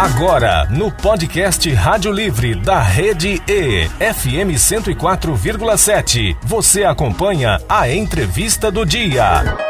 [0.00, 8.86] Agora, no podcast Rádio Livre da Rede E, FM 104,7, você acompanha a entrevista do
[8.86, 9.67] dia.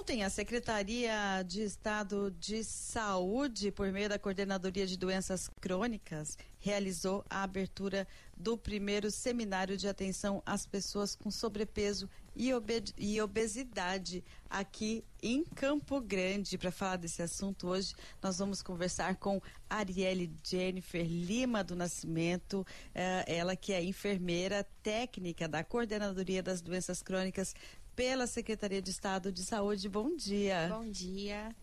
[0.00, 7.22] Ontem a Secretaria de Estado de Saúde, por meio da Coordenadoria de Doenças Crônicas, realizou
[7.28, 12.50] a abertura do primeiro seminário de atenção às pessoas com sobrepeso e,
[12.96, 16.56] e obesidade aqui em Campo Grande.
[16.56, 23.24] Para falar desse assunto hoje, nós vamos conversar com Arielle Jennifer Lima do Nascimento, eh,
[23.26, 27.54] ela que é enfermeira técnica da Coordenadoria das Doenças Crônicas
[27.94, 29.88] pela Secretaria de Estado de Saúde.
[29.88, 30.68] Bom dia.
[30.68, 31.54] Bom dia.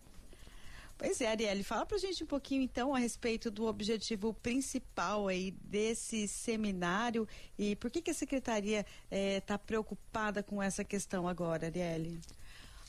[0.98, 5.52] Pois é, Arielle, fala pra gente um pouquinho então a respeito do objetivo principal aí
[5.62, 11.66] desse seminário e por que, que a Secretaria está eh, preocupada com essa questão agora,
[11.66, 12.20] Arielle?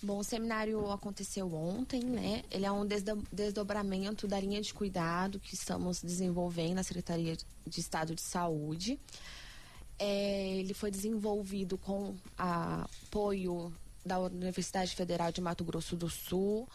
[0.01, 2.43] Bom, o seminário aconteceu ontem, né?
[2.49, 2.87] Ele é um
[3.31, 7.35] desdobramento da linha de cuidado que estamos desenvolvendo na Secretaria
[7.67, 8.98] de Estado de Saúde.
[9.99, 13.71] É, ele foi desenvolvido com apoio
[14.05, 16.67] da Universidade Federal de Mato Grosso do Sul,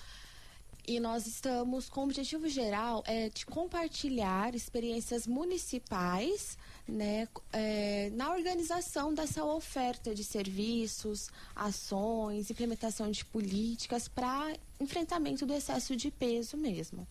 [0.86, 8.30] e nós estamos com o objetivo geral é de compartilhar experiências municipais né, é, na
[8.30, 16.58] organização dessa oferta de serviços, ações, implementação de políticas para enfrentamento do excesso de peso
[16.58, 17.08] mesmo.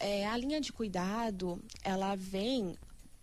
[0.00, 2.76] É, a linha de cuidado, ela vem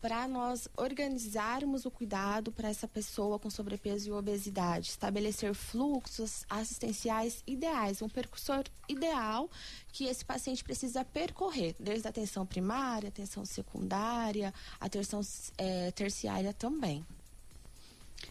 [0.06, 7.42] para nós organizarmos o cuidado para essa pessoa com sobrepeso e obesidade, estabelecer fluxos assistenciais
[7.48, 9.50] ideais, um percursor ideal
[9.88, 15.22] que esse paciente precisa percorrer, desde a atenção primária, atenção secundária, atenção
[15.58, 17.04] é, terciária também.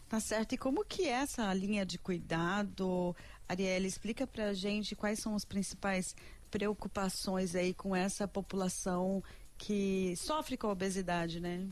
[0.08, 0.52] Tá certo.
[0.52, 3.16] E como que é essa linha de cuidado?
[3.48, 6.14] Ariela, explica para a gente quais são as principais
[6.52, 9.24] preocupações aí com essa população
[9.58, 11.68] que sofre com a obesidade, né?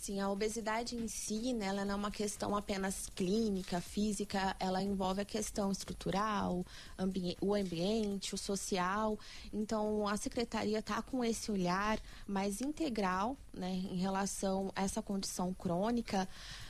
[0.00, 4.82] Sim, a obesidade em si, né, ela não é uma questão apenas clínica, física, ela
[4.82, 6.64] envolve a questão estrutural,
[6.98, 9.18] ambi o ambiente, o social.
[9.52, 15.52] Então, a secretaria está com esse olhar mais integral, né, em relação a essa condição
[15.52, 16.26] crônica.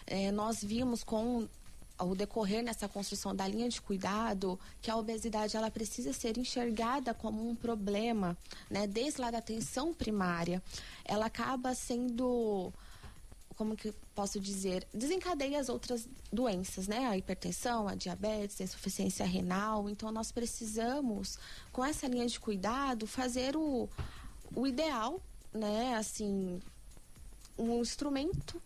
[0.09, 1.49] É, nós vimos com
[2.01, 7.13] ao decorrer nessa construção da linha de cuidado, que a obesidade ela precisa ser enxergada
[7.13, 8.37] como um problema,
[8.71, 8.87] né?
[8.87, 10.63] Desde lá da atenção primária,
[11.05, 12.73] ela acaba sendo
[13.55, 17.07] como que posso dizer, desencadeia as outras doenças, né?
[17.07, 19.91] A hipertensão, a diabetes, a insuficiência renal.
[19.91, 21.39] Então, nós precisamos,
[21.71, 23.87] com essa linha de cuidado, fazer o,
[24.57, 25.21] o ideal,
[25.53, 25.95] né?
[25.97, 26.63] Assim,
[27.59, 28.59] um instrumento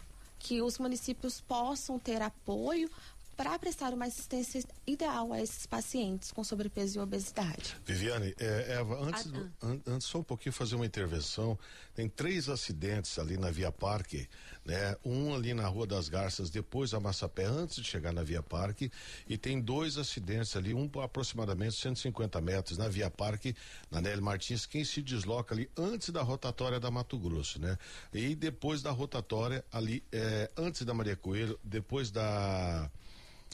[0.44, 2.90] que os municípios possam ter apoio
[3.36, 7.76] para prestar uma assistência ideal a esses pacientes com sobrepeso e obesidade.
[7.84, 11.58] Viviane, é, Eva, antes, ah, an, antes só um pouquinho fazer uma intervenção.
[11.94, 14.28] Tem três acidentes ali na Via Parque,
[14.64, 14.96] né?
[15.04, 18.90] Um ali na Rua das Garças, depois a Massapé, antes de chegar na Via Parque,
[19.28, 23.54] e tem dois acidentes ali, um aproximadamente 150 metros na Via Parque,
[23.90, 27.78] na Nelly Martins, quem se desloca ali antes da rotatória da Mato Grosso, né?
[28.12, 32.90] E depois da rotatória ali, é, antes da Maria Coelho, depois da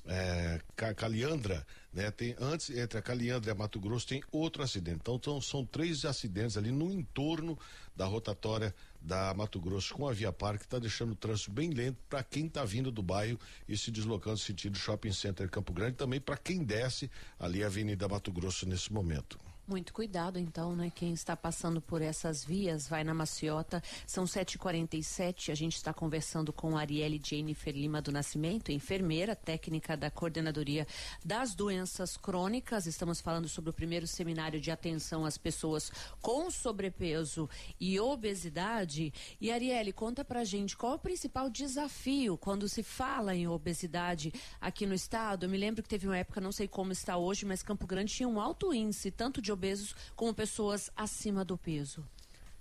[0.06, 0.60] é,
[0.94, 2.10] Caliandra, né?
[2.10, 4.98] Tem antes entre a Caliandra e a Mato Grosso tem outro acidente.
[5.00, 7.58] Então são, são três acidentes ali no entorno
[7.94, 11.98] da rotatória da Mato Grosso com a Via Parque, está deixando o trânsito bem lento
[12.08, 16.20] para quem está vindo do bairro e se deslocando sentido Shopping Center Campo Grande, também
[16.20, 19.38] para quem desce ali a Avenida Mato Grosso nesse momento.
[19.70, 20.90] Muito cuidado, então, né?
[20.92, 23.80] Quem está passando por essas vias, vai na maciota.
[24.04, 25.52] São 7h47.
[25.52, 30.88] A gente está conversando com Arielle Jennifer Lima do Nascimento, enfermeira técnica da Coordenadoria
[31.24, 32.86] das Doenças Crônicas.
[32.86, 37.48] Estamos falando sobre o primeiro seminário de atenção às pessoas com sobrepeso
[37.78, 39.14] e obesidade.
[39.40, 44.32] E Arielle, conta pra gente qual é o principal desafio quando se fala em obesidade
[44.60, 45.46] aqui no estado.
[45.46, 48.12] Eu me lembro que teve uma época, não sei como está hoje, mas Campo Grande
[48.12, 52.02] tinha um alto índice, tanto de obesos como pessoas acima do peso?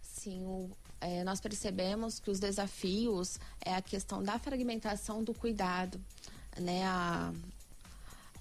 [0.01, 0.69] Sim, o,
[0.99, 5.99] é, nós percebemos que os desafios é a questão da fragmentação do cuidado,
[6.59, 6.83] né?
[6.83, 7.33] A,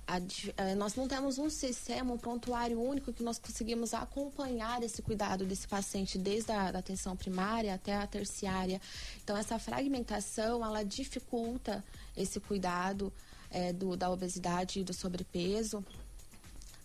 [0.09, 5.03] a, a, nós não temos um sistema, um prontuário único que nós conseguimos acompanhar esse
[5.03, 8.81] cuidado desse paciente desde a atenção primária até a terciária.
[9.23, 11.85] Então, essa fragmentação, ela dificulta
[12.17, 13.13] esse cuidado
[13.51, 15.85] é, do, da obesidade e do sobrepeso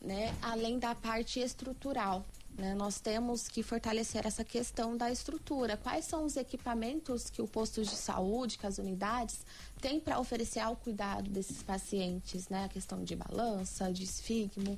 [0.04, 2.26] né, além da parte estrutural.
[2.56, 5.76] Né, nós temos que fortalecer essa questão da estrutura.
[5.76, 9.40] Quais são os equipamentos que o posto de saúde, que as unidades
[9.82, 12.50] têm para oferecer ao cuidado desses pacientes?
[12.50, 12.66] Né?
[12.66, 14.78] A questão de balança, de esfigmo.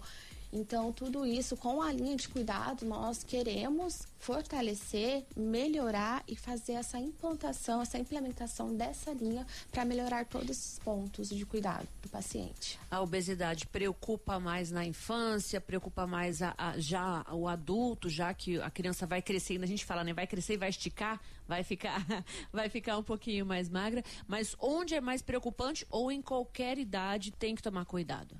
[0.52, 6.98] Então, tudo isso, com a linha de cuidado, nós queremos fortalecer, melhorar e fazer essa
[6.98, 12.80] implantação, essa implementação dessa linha para melhorar todos esses pontos de cuidado do paciente.
[12.90, 18.60] A obesidade preocupa mais na infância, preocupa mais a, a, já o adulto, já que
[18.60, 20.14] a criança vai crescendo, a gente fala, né?
[20.14, 22.04] Vai crescer e vai esticar, vai ficar,
[22.52, 24.04] vai ficar um pouquinho mais magra.
[24.28, 28.36] Mas onde é mais preocupante ou em qualquer idade tem que tomar cuidado?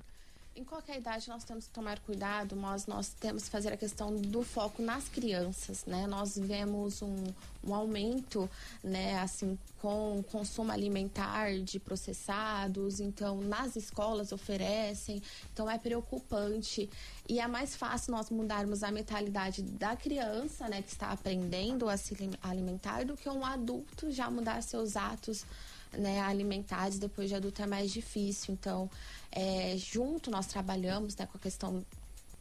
[0.56, 4.16] Em qualquer idade nós temos que tomar cuidado, mas nós temos que fazer a questão
[4.16, 6.06] do foco nas crianças, né?
[6.06, 7.24] Nós vemos um,
[7.62, 8.48] um aumento,
[8.82, 15.22] né, assim, com consumo alimentar de processados, então nas escolas oferecem,
[15.52, 16.88] então é preocupante
[17.28, 21.98] e é mais fácil nós mudarmos a mentalidade da criança, né, que está aprendendo a
[21.98, 25.44] se alimentar do que um adulto já mudar seus atos
[25.92, 28.54] né, alimentares depois de adulto é mais difícil.
[28.54, 28.90] Então,
[29.30, 31.84] é, junto nós trabalhamos né, com a questão.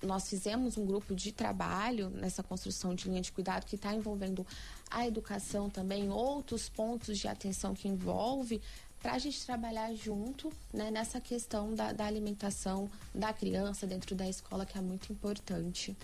[0.02, 4.46] Nós fizemos um grupo de trabalho nessa construção de linha de cuidado que está envolvendo
[4.90, 8.62] a educação também, outros pontos de atenção que envolve
[9.02, 14.28] para a gente trabalhar junto né, nessa questão da, da alimentação da criança dentro da
[14.28, 15.96] escola, que é muito importante.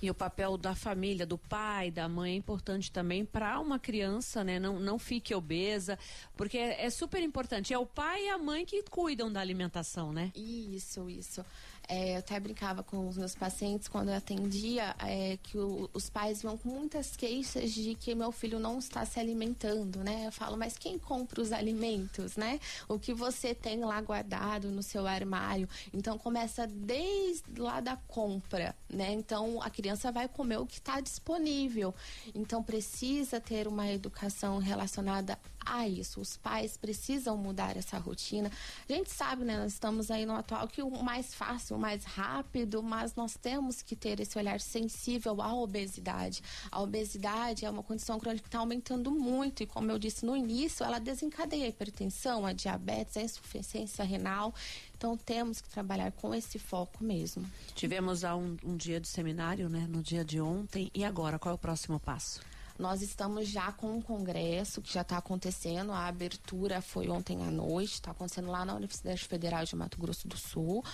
[0.00, 4.44] E o papel da família, do pai, da mãe é importante também para uma criança,
[4.44, 4.58] né?
[4.58, 5.98] Não, não fique obesa,
[6.36, 7.74] porque é, é, super importante.
[7.74, 10.30] É o pai e a mãe que cuidam da alimentação, né?
[10.34, 11.44] Isso, isso.
[11.88, 16.10] É, eu até brincava com os meus pacientes quando eu atendia é, que o, os
[16.10, 20.26] pais vão com muitas queixas de que meu filho não está se alimentando, né?
[20.26, 22.60] Eu falo, mas quem compra os alimentos, né?
[22.86, 25.66] O que você tem lá guardado no seu armário.
[25.92, 29.12] Então começa desde lá da compra, né?
[29.12, 31.94] Então a criança vai comer o que está disponível.
[32.34, 35.38] Então precisa ter uma educação relacionada
[35.68, 36.20] a isso.
[36.20, 38.50] Os pais precisam mudar essa rotina.
[38.88, 39.58] A gente sabe, né?
[39.58, 43.94] Nós estamos aí no atual que o mais fácil mais rápido, mas nós temos que
[43.94, 46.42] ter esse olhar sensível à obesidade.
[46.70, 50.36] A obesidade é uma condição crônica que está aumentando muito e, como eu disse no
[50.36, 54.54] início, ela desencadeia a hipertensão, a diabetes, a insuficiência renal.
[54.96, 57.44] Então temos que trabalhar com esse foco mesmo.
[57.74, 60.90] Tivemos um, um dia de seminário, né, no dia de ontem.
[60.94, 62.40] E agora, qual é o próximo passo?
[62.78, 65.92] Nós estamos já com um congresso que já está acontecendo.
[65.92, 70.28] A abertura foi ontem à noite, está acontecendo lá na Universidade Federal de Mato Grosso
[70.28, 70.84] do Sul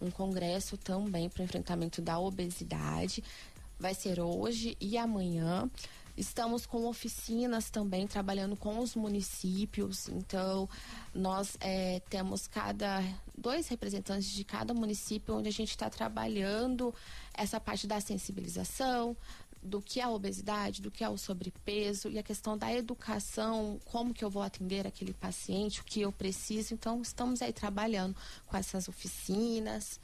[0.00, 3.22] um congresso também para enfrentamento da obesidade.
[3.78, 5.70] Vai ser hoje e amanhã.
[6.16, 10.08] Estamos com oficinas também trabalhando com os municípios.
[10.08, 10.68] Então,
[11.14, 13.02] nós é, temos cada
[13.36, 16.94] dois representantes de cada município onde a gente está trabalhando
[17.32, 19.16] essa parte da sensibilização,
[19.62, 23.78] do que é a obesidade, do que é o sobrepeso e a questão da educação,
[23.84, 26.72] como que eu vou atender aquele paciente, o que eu preciso.
[26.72, 28.16] Então, estamos aí trabalhando
[28.46, 30.00] com essas oficinas.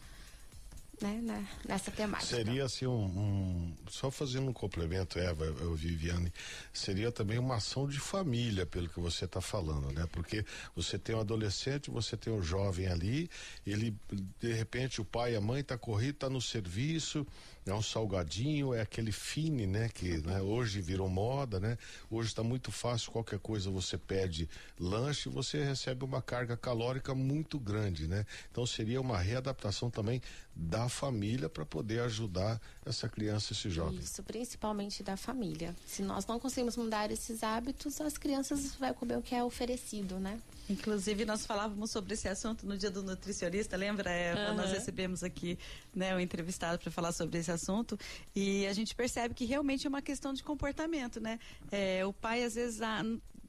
[0.99, 2.37] Né, né nessa temática.
[2.37, 6.33] Seria assim um, um, só fazendo um complemento, Eva, eu, Viviane,
[6.73, 10.09] seria também uma ação de família, pelo que você está falando, né?
[10.11, 10.43] Porque
[10.75, 13.29] você tem um adolescente, você tem um jovem ali,
[13.67, 13.95] ele
[14.41, 17.27] de repente o pai e a mãe tá corrido, tá no serviço,
[17.67, 19.89] é um salgadinho, é aquele fine, né?
[19.89, 21.77] Que né, hoje virou moda, né?
[22.09, 24.49] Hoje está muito fácil, qualquer coisa você pede
[24.79, 28.25] lanche, você recebe uma carga calórica muito grande, né?
[28.51, 30.23] Então seria uma readaptação também
[30.55, 33.99] da família para poder ajudar essa criança, esse jovem.
[33.99, 35.75] Isso, principalmente da família.
[35.87, 40.19] Se nós não conseguimos mudar esses hábitos, as crianças vão comer o que é oferecido,
[40.19, 40.41] né?
[40.69, 44.11] Inclusive, nós falávamos sobre esse assunto no dia do nutricionista, lembra?
[44.11, 44.57] É, uhum.
[44.57, 45.59] Nós recebemos aqui
[45.95, 47.99] né, o um entrevistado para falar sobre esse assunto
[48.35, 51.39] e a gente percebe que realmente é uma questão de comportamento, né?
[51.71, 53.03] É, o pai, às vezes, ah,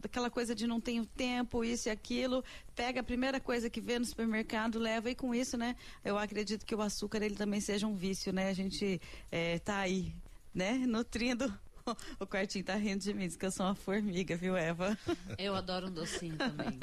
[0.03, 2.43] aquela coisa de não tenho tempo, isso e aquilo,
[2.75, 5.75] pega a primeira coisa que vê no supermercado, leva e com isso, né?
[6.03, 8.49] Eu acredito que o açúcar ele também seja um vício, né?
[8.49, 8.99] A gente
[9.31, 10.13] é, tá aí,
[10.53, 10.73] né?
[10.87, 11.53] Nutrindo
[12.19, 14.97] o quartinho tá rindo de mim, diz que eu sou uma formiga, viu, Eva?
[15.37, 16.79] Eu adoro um docinho também.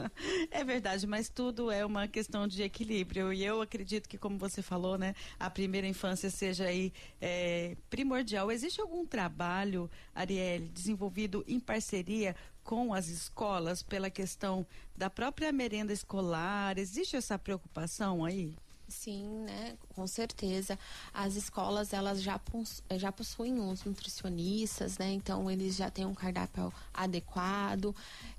[0.50, 3.32] É verdade, mas tudo é uma questão de equilíbrio.
[3.32, 8.50] E eu acredito que, como você falou, né, a primeira infância seja aí é, primordial.
[8.50, 15.92] Existe algum trabalho, Arielle, desenvolvido em parceria com as escolas pela questão da própria merenda
[15.92, 16.78] escolar?
[16.78, 18.56] Existe essa preocupação aí?
[18.86, 19.76] Sim, né?
[19.94, 20.78] Com certeza.
[21.12, 22.38] As escolas, elas já,
[22.96, 25.10] já possuem uns nutricionistas, né?
[25.12, 27.94] Então, eles já têm um cardápio adequado.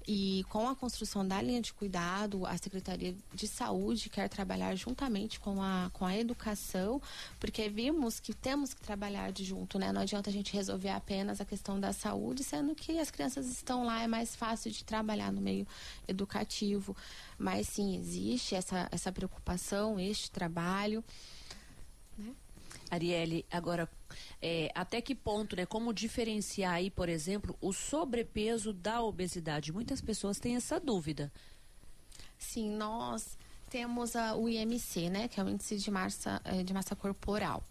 [0.07, 5.39] E com a construção da linha de cuidado, a Secretaria de Saúde quer trabalhar juntamente
[5.39, 7.01] com a, com a educação,
[7.39, 9.91] porque vimos que temos que trabalhar de junto, né?
[9.91, 13.83] Não adianta a gente resolver apenas a questão da saúde, sendo que as crianças estão
[13.83, 15.67] lá, é mais fácil de trabalhar no meio
[16.07, 16.95] educativo.
[17.37, 21.03] Mas sim, existe essa, essa preocupação, este trabalho.
[22.95, 23.89] Arielle, agora,
[24.41, 25.65] é, até que ponto, né?
[25.65, 29.71] Como diferenciar aí, por exemplo, o sobrepeso da obesidade?
[29.71, 31.31] Muitas pessoas têm essa dúvida.
[32.37, 33.37] Sim, nós
[33.69, 35.27] temos a, o IMC, né?
[35.27, 37.63] Que é o índice de massa, é, de massa corporal.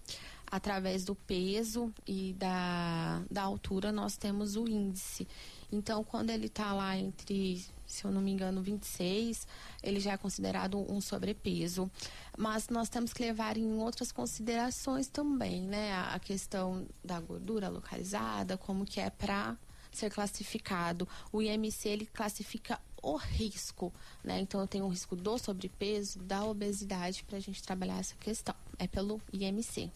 [0.51, 5.27] Através do peso e da, da altura, nós temos o índice.
[5.73, 9.47] Então, quando ele está lá entre se eu não me engano, 26,
[9.83, 11.91] ele já é considerado um sobrepeso.
[12.37, 15.93] Mas nós temos que levar em outras considerações também, né?
[15.93, 19.57] A, questão da gordura localizada, como que é para
[19.93, 21.07] ser classificado.
[21.33, 24.41] O IMC ele classifica o risco, né?
[24.41, 28.55] Então eu tenho o risco do sobrepeso, da obesidade para a gente trabalhar essa questão.
[28.79, 29.91] É pelo IMC.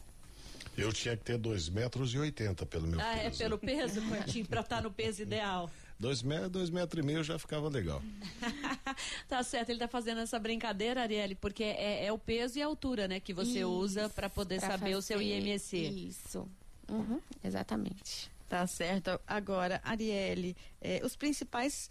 [0.77, 3.19] Eu tinha que ter 2 metros e 80 pelo meu ah, peso.
[3.19, 5.69] Ah, é pelo peso, Martim, para estar tá no peso ideal.
[5.99, 8.01] Dois, metros, dois metros e meio já ficava legal.
[9.29, 12.67] tá certo, ele tá fazendo essa brincadeira, Arielle, porque é, é o peso e a
[12.67, 14.95] altura, né, que você Isso, usa para poder saber fazer.
[14.95, 15.77] o seu IMC.
[15.77, 16.49] Isso.
[16.89, 18.31] Uhum, exatamente.
[18.49, 19.21] Tá certo.
[19.27, 21.89] Agora, Arielle, eh, os principais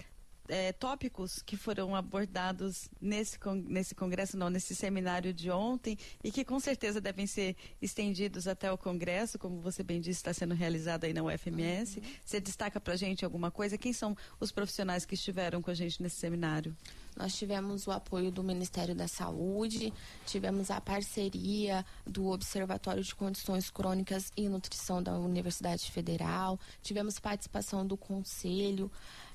[0.47, 6.43] é, tópicos que foram abordados nesse, nesse congresso, não, nesse seminário de ontem, e que
[6.43, 11.03] com certeza devem ser estendidos até o congresso, como você bem disse, está sendo realizado
[11.03, 11.97] aí na UFMS.
[11.97, 12.03] Uhum.
[12.25, 13.77] Você destaca para a gente alguma coisa?
[13.77, 16.75] Quem são os profissionais que estiveram com a gente nesse seminário?
[17.17, 19.91] Nós tivemos o apoio do Ministério da Saúde,
[20.27, 27.85] tivemos a parceria do Observatório de Condições Crônicas e Nutrição da Universidade Federal, tivemos participação
[27.87, 28.91] do Conselho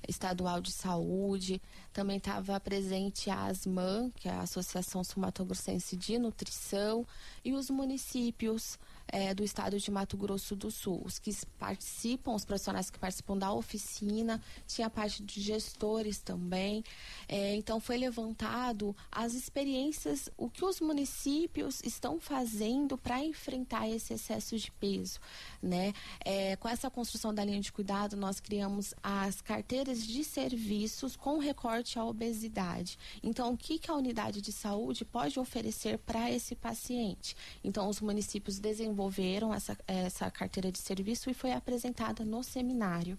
[0.07, 1.61] Estadual de Saúde,
[1.93, 7.05] também estava presente a ASMAN, que é a Associação Sumatogrossense de Nutrição,
[7.45, 8.79] e os municípios
[9.09, 11.03] é, do estado de Mato Grosso do Sul.
[11.05, 16.85] Os que participam, os profissionais que participam da oficina, tinha a parte de gestores também.
[17.29, 24.15] É, então foi levantado as experiências, o que os municípios estão fazendo para enfrentar esse
[24.15, 25.21] excesso de peso.
[25.63, 25.93] Né?
[26.25, 31.39] É, com essa construção da linha de cuidado, nós criamos as carteiras de serviços com
[31.39, 32.99] recorte à obesidade.
[33.23, 37.37] Então, o que, que a unidade de saúde pode oferecer para esse paciente?
[37.63, 38.59] Então, os municípios
[38.93, 43.19] desenvolveram essa, essa carteira de serviço e foi apresentada no seminário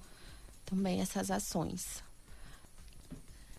[0.65, 2.03] também essas ações.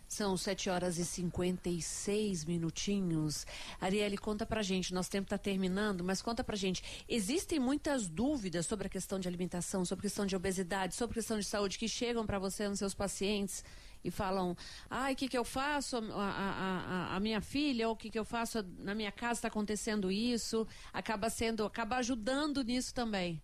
[0.09, 3.45] São 7 horas e 56 minutinhos.
[3.81, 6.85] Arielle, conta pra gente, nosso tempo está terminando, mas conta pra gente.
[7.09, 11.21] Existem muitas dúvidas sobre a questão de alimentação, sobre a questão de obesidade, sobre a
[11.21, 13.65] questão de saúde que chegam para você nos seus pacientes
[14.05, 14.57] e falam:
[14.91, 15.97] ai, o que, que eu faço?
[15.97, 18.63] A, a, a, a minha filha, ou o que, que eu faço?
[18.79, 20.67] Na minha casa está acontecendo isso.
[20.93, 23.43] Acaba sendo, acaba ajudando nisso também.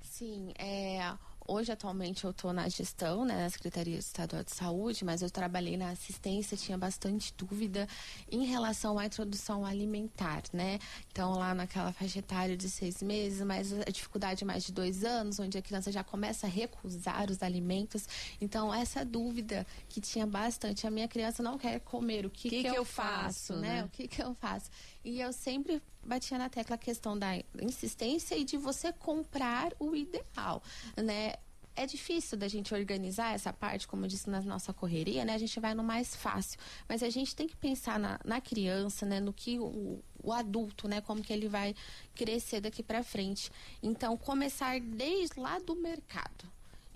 [0.00, 1.12] Sim, é
[1.46, 5.76] Hoje, atualmente, eu estou na gestão, né, na Secretaria Estadual de Saúde, mas eu trabalhei
[5.76, 7.88] na assistência, tinha bastante dúvida
[8.30, 10.78] em relação à introdução alimentar, né?
[11.10, 15.40] Então, lá naquela faixa etária de seis meses, mas a dificuldade mais de dois anos,
[15.40, 18.06] onde a criança já começa a recusar os alimentos.
[18.40, 22.56] Então, essa dúvida que tinha bastante, a minha criança não quer comer, o que, que,
[22.56, 23.80] que, que eu, eu, faço, né?
[23.80, 23.84] né?
[23.84, 24.70] O que, que eu faço?
[25.04, 29.94] E eu sempre batia na tecla a questão da insistência e de você comprar o
[29.94, 30.62] ideal,
[30.96, 31.34] né?
[31.76, 35.34] É difícil da gente organizar essa parte, como eu disse na nossa correria, né?
[35.34, 36.58] A gente vai no mais fácil.
[36.86, 39.20] Mas a gente tem que pensar na, na criança, né?
[39.20, 41.00] No que o, o adulto, né?
[41.00, 41.74] Como que ele vai
[42.14, 43.50] crescer daqui para frente.
[43.82, 46.44] Então, começar desde lá do mercado.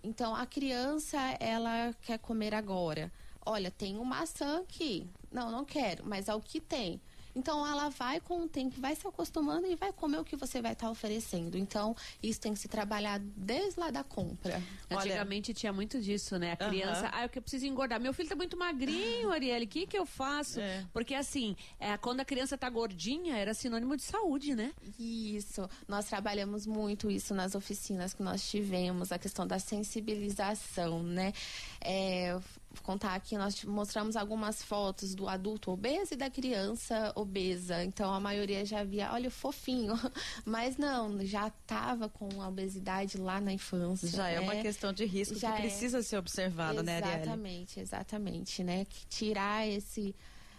[0.03, 3.11] Então, a criança, ela quer comer agora.
[3.47, 5.07] Olha, tem uma maçã aqui.
[5.33, 7.01] Não, não quero, mas é o que tem.
[7.35, 10.63] Então ela vai com o tempo, vai se acostumando e vai comer o que você
[10.63, 11.57] vai estar tá oferecendo.
[11.57, 14.63] Então isso tem que se trabalhar desde lá da compra.
[14.91, 15.55] Antigamente Olha...
[15.55, 16.53] tinha muito disso, né?
[16.53, 18.01] A criança, ah, eu preciso engordar.
[18.01, 20.61] Meu filho tá muito magrinho, Arielle, o que que eu faço?
[20.61, 20.85] É.
[20.93, 24.73] Porque assim, é, quando a criança tá gordinha, era sinônimo de saúde, né?
[24.99, 25.69] Isso.
[25.89, 31.33] Nós trabalhamos muito isso nas oficinas que nós tivemos, a questão da sensibilização, né?
[31.81, 32.39] É,
[32.83, 37.85] contar aqui, nós mostramos algumas fotos do adulto obeso e da criança obesa.
[37.85, 39.95] Então a maioria já via, olha, fofinho.
[40.45, 44.09] Mas não, já estava com a obesidade lá na infância.
[44.09, 44.35] Já né?
[44.35, 45.61] é uma questão de risco já que é...
[45.63, 47.23] precisa ser observada, né, Arielle?
[47.23, 48.85] Exatamente, exatamente, né?
[48.85, 50.15] Que tirar esse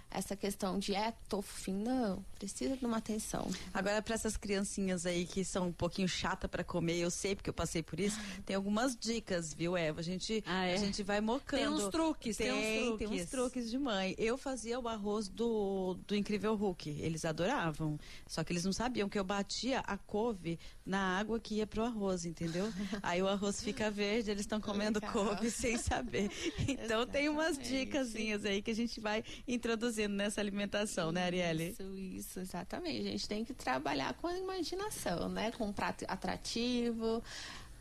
[0.10, 3.50] essa questão de é, fim, não, precisa de uma atenção.
[3.74, 7.50] Agora, para essas criancinhas aí que são um pouquinho chata para comer, eu sei porque
[7.50, 10.00] eu passei por isso, tem algumas dicas, viu, Eva?
[10.00, 10.74] A gente, ah, é?
[10.74, 11.60] a gente vai mocando.
[11.60, 13.10] Tem uns truques, tem, tem, uns truques.
[13.10, 14.16] Tem uns truques de mãe.
[14.18, 19.10] Eu fazia o arroz do, do Incrível Hulk, eles adoravam, só que eles não sabiam
[19.10, 22.72] que eu batia a couve na água que ia pro arroz, entendeu?
[23.02, 25.14] aí o arroz fica verde, eles estão comendo Legal.
[25.14, 26.30] couve sem saber.
[26.68, 31.70] Então tem umas dicasinhas aí que a gente vai introduzindo nessa alimentação, né, Arielle?
[31.70, 33.08] Isso, isso, exatamente.
[33.08, 35.52] A gente tem que trabalhar com a imaginação, né?
[35.52, 37.24] Com um prato atrativo,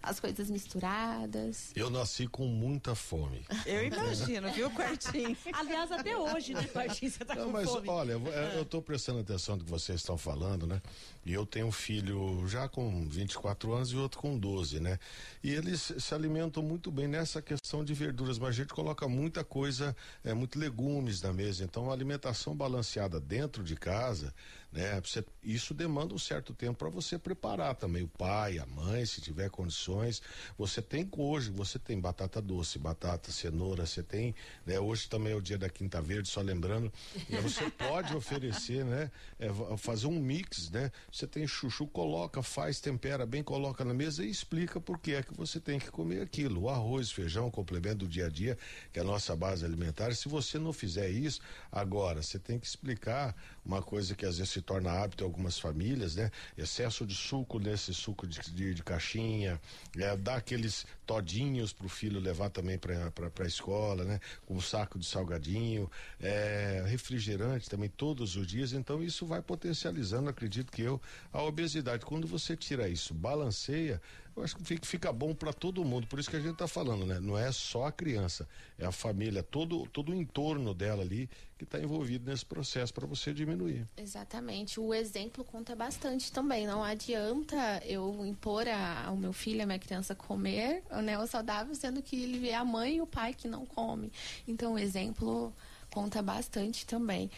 [0.04, 1.70] as coisas misturadas.
[1.74, 3.44] Eu nasci com muita fome.
[3.66, 5.36] Eu imagino, viu, Quartinho?
[5.52, 7.88] Aliás, até hoje, né, Quartinho, você tá Não, com mas, fome.
[7.88, 10.80] Olha, eu estou prestando atenção no que vocês estão falando, né?
[11.24, 14.98] E eu tenho um filho já com 24 anos e outro com 12, né?
[15.42, 19.42] E eles se alimentam muito bem nessa questão de verduras, mas a gente coloca muita
[19.42, 21.64] coisa, é, muito legumes na mesa.
[21.64, 24.34] Então, a alimentação balanceada dentro de casa,
[24.74, 25.00] né?
[25.00, 28.02] Você, isso demanda um certo tempo para você preparar também.
[28.02, 30.20] O pai, a mãe, se tiver condições.
[30.58, 34.34] Você tem hoje, você tem batata doce, batata, cenoura, você tem.
[34.66, 34.80] Né?
[34.80, 36.92] Hoje também é o dia da Quinta Verde, só lembrando.
[37.28, 37.40] Né?
[37.40, 39.12] Você pode oferecer, né?
[39.38, 40.90] É, fazer um mix, né?
[41.12, 45.22] Você tem chuchu, coloca, faz, tempera bem, coloca na mesa e explica por que é
[45.22, 46.62] que você tem que comer aquilo.
[46.62, 48.58] O arroz, feijão, complemento do dia a dia,
[48.92, 50.12] que é a nossa base alimentar.
[50.16, 51.40] Se você não fizer isso,
[51.70, 55.58] agora você tem que explicar uma coisa que às vezes se torna hábito em algumas
[55.58, 56.30] famílias, né?
[56.56, 59.60] Excesso de suco nesse suco de, de, de caixinha,
[59.96, 64.20] é, dar aqueles todinhos para o filho levar também para a escola, né?
[64.46, 65.90] Com um saco de salgadinho,
[66.20, 68.72] é, refrigerante também todos os dias.
[68.72, 71.00] Então isso vai potencializando, acredito que eu,
[71.32, 72.04] a obesidade.
[72.04, 74.00] Quando você tira isso, balanceia,
[74.36, 76.06] eu acho que fica, bom para todo mundo.
[76.06, 77.20] Por isso que a gente está falando, né?
[77.20, 78.48] Não é só a criança,
[78.78, 83.06] é a família, todo, todo o entorno dela ali que está envolvido nesse processo para
[83.06, 83.86] você diminuir.
[83.96, 84.80] Exatamente.
[84.80, 86.66] O exemplo conta bastante também.
[86.66, 91.74] Não adianta eu impor a, ao meu filho, a minha criança, comer né, o saudável,
[91.74, 94.12] sendo que ele vê a mãe e o pai que não come.
[94.48, 95.54] Então, o exemplo
[95.90, 97.30] conta bastante também.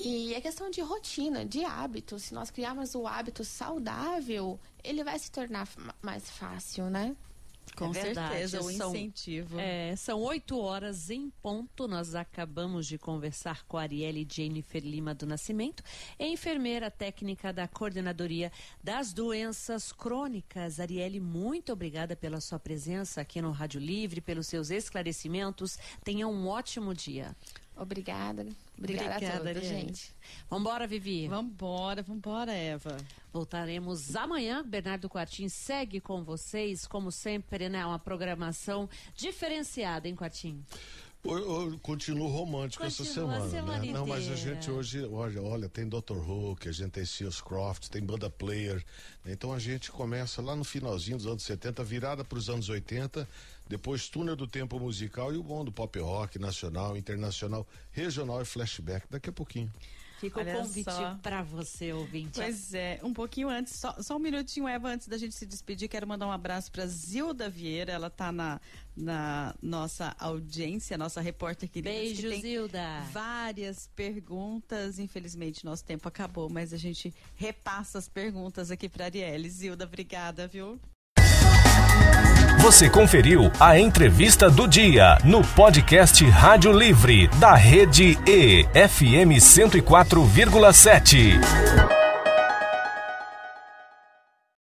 [0.00, 2.18] E é questão de rotina, de hábito.
[2.18, 5.68] Se nós criarmos o hábito saudável, ele vai se tornar
[6.02, 7.16] mais fácil, né?
[7.74, 9.58] Com é certeza, o incentivo.
[9.58, 11.88] É, são oito horas em ponto.
[11.88, 15.82] Nós acabamos de conversar com a Arielle Jennifer Lima do Nascimento,
[16.18, 18.52] enfermeira técnica da Coordenadoria
[18.82, 20.80] das Doenças Crônicas.
[20.80, 25.78] Arielle, muito obrigada pela sua presença aqui no Rádio Livre, pelos seus esclarecimentos.
[26.04, 27.36] Tenha um ótimo dia.
[27.76, 28.46] Obrigada.
[28.76, 30.14] Obrigada, Obrigada a todos, gente.
[30.48, 31.28] Vambora, Vivi.
[31.28, 32.96] Vambora, vambora, Eva.
[33.32, 34.64] Voltaremos amanhã.
[34.64, 37.84] Bernardo Quartim segue com vocês, como sempre, né?
[37.84, 40.64] Uma programação diferenciada, hein, Quartim?
[41.24, 43.92] Eu, eu continuo romântico Continua essa semana, semana né?
[43.92, 46.16] Não, mas a gente hoje, olha, olha, tem Dr.
[46.16, 48.76] Who, que a gente tem Seals Croft, tem Banda Player.
[49.24, 49.32] Né?
[49.32, 53.28] Então a gente começa lá no finalzinho dos anos 70, virada para os anos 80
[53.68, 58.44] depois Túnel do Tempo Musical e o bom do pop rock nacional, internacional, regional e
[58.44, 59.72] flashback daqui a pouquinho.
[60.18, 60.90] Fica Olha o convite
[61.22, 62.40] para você, ouvinte.
[62.40, 65.88] Pois é, um pouquinho antes, só, só, um minutinho, Eva, antes da gente se despedir,
[65.88, 68.58] quero mandar um abraço para Zilda Vieira, ela está na,
[68.96, 71.90] na nossa audiência, nossa repórter querida.
[71.90, 73.02] Beijo, que Zilda.
[73.12, 79.50] Várias perguntas, infelizmente nosso tempo acabou, mas a gente repassa as perguntas aqui para Arielle.
[79.50, 80.80] Zilda, obrigada, viu?
[82.66, 91.95] Você conferiu a entrevista do dia no podcast Rádio Livre da Rede E FM 104,7.